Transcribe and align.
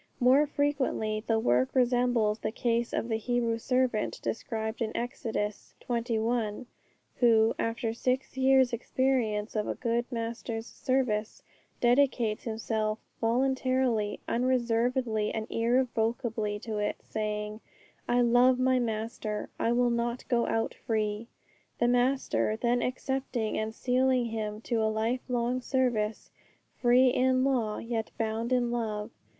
More 0.19 0.47
frequently 0.47 1.23
the 1.27 1.37
work 1.37 1.75
resembles 1.75 2.39
the 2.39 2.51
case 2.51 2.91
of 2.91 3.07
the 3.07 3.17
Hebrew 3.17 3.59
servant 3.59 4.19
described 4.23 4.81
in 4.81 4.97
Exodus 4.97 5.75
xxi., 5.87 6.65
who, 7.17 7.53
after 7.59 7.93
six 7.93 8.35
years' 8.35 8.73
experience 8.73 9.55
of 9.55 9.67
a 9.67 9.75
good 9.75 10.11
master's 10.11 10.65
service, 10.65 11.43
dedicates 11.79 12.45
himself 12.45 12.97
voluntarily, 13.21 14.19
unreservedly, 14.27 15.31
and 15.35 15.45
irrevocably 15.51 16.57
to 16.61 16.79
it, 16.79 16.95
saying, 17.03 17.59
'I 18.09 18.21
love 18.21 18.57
my 18.59 18.79
master; 18.79 19.49
I 19.59 19.71
will 19.71 19.91
not 19.91 20.27
go 20.27 20.47
out 20.47 20.73
free;' 20.73 21.27
the 21.77 21.87
master 21.87 22.57
then 22.59 22.81
accepting 22.81 23.55
and 23.55 23.75
sealing 23.75 24.25
him 24.25 24.61
to 24.61 24.81
a 24.81 24.89
life 24.89 25.21
long 25.29 25.61
service, 25.61 26.31
free 26.79 27.09
in 27.09 27.43
law, 27.43 27.77
yet 27.77 28.09
bound 28.17 28.51
in 28.51 28.71
love. 28.71 29.11